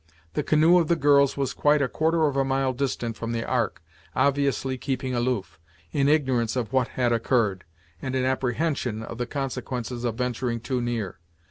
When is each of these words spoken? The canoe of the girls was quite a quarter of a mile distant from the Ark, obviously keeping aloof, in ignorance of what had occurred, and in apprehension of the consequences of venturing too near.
The 0.33 0.41
canoe 0.41 0.79
of 0.79 0.87
the 0.87 0.95
girls 0.95 1.37
was 1.37 1.53
quite 1.53 1.79
a 1.79 1.87
quarter 1.87 2.25
of 2.25 2.35
a 2.35 2.43
mile 2.43 2.73
distant 2.73 3.15
from 3.15 3.33
the 3.33 3.45
Ark, 3.45 3.83
obviously 4.15 4.75
keeping 4.75 5.13
aloof, 5.13 5.59
in 5.91 6.09
ignorance 6.09 6.55
of 6.55 6.73
what 6.73 6.87
had 6.97 7.13
occurred, 7.13 7.65
and 8.01 8.15
in 8.15 8.25
apprehension 8.25 9.03
of 9.03 9.19
the 9.19 9.27
consequences 9.27 10.03
of 10.03 10.15
venturing 10.15 10.59
too 10.59 10.81
near. 10.81 11.19